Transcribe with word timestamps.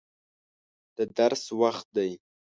د 0.95 0.97
درس 1.17 1.43
وخت 1.61 1.87
دی. 1.95 2.11